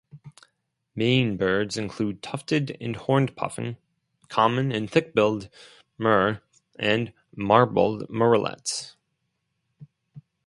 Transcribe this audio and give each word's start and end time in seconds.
Maine 0.95 1.37
birds 1.37 1.77
include 1.77 2.23
tufted 2.23 2.75
and 2.81 2.95
horned 2.95 3.35
puffin, 3.35 3.77
common 4.29 4.71
and 4.71 4.89
thick-billed 4.89 5.47
murre, 5.99 6.41
and 6.79 7.13
marbled 7.35 8.09
murrelets. 8.09 8.95